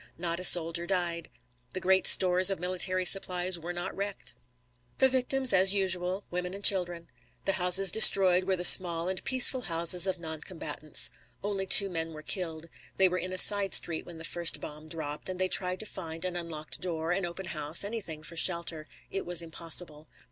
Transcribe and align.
Not 0.17 0.39
a 0.39 0.43
soldier 0.43 0.87
died. 0.87 1.29
The 1.75 1.79
great 1.79 2.07
stores 2.07 2.49
of 2.49 2.57
military 2.59 3.05
supplies 3.05 3.59
were 3.59 3.71
not 3.71 3.95
wrecked. 3.95 4.33
The 4.97 5.07
victims 5.07 5.51
were, 5.51 5.59
as 5.59 5.75
usual, 5.75 6.23
women 6.31 6.55
and 6.55 6.63
children. 6.63 7.07
The 7.45 7.53
houses 7.61 7.91
destroyed 7.91 8.45
were 8.45 8.55
the 8.55 8.63
small 8.63 9.07
and 9.07 9.23
peaceful 9.23 9.61
houses 9.61 10.07
of 10.07 10.17
noncombatants. 10.17 11.11
Only 11.43 11.67
two 11.67 11.87
men 11.87 12.13
were 12.13 12.23
killed. 12.23 12.65
They 12.97 13.07
were 13.09 13.19
in 13.19 13.31
a 13.31 13.37
side 13.37 13.75
street 13.75 14.07
when 14.07 14.17
the 14.17 14.23
first 14.23 14.59
bomb 14.59 14.87
dropped, 14.87 15.29
and 15.29 15.37
they 15.39 15.47
tried 15.47 15.79
to 15.81 15.85
find 15.85 16.25
an 16.25 16.35
unlocked 16.35 16.81
door, 16.81 17.11
an 17.11 17.23
open 17.23 17.45
house, 17.45 17.83
anything 17.83 18.23
for 18.23 18.35
shelter. 18.35 18.87
It 19.11 19.23
was 19.23 19.43
impossible. 19.43 20.07